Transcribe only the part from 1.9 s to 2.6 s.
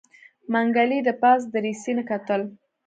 نه کتل.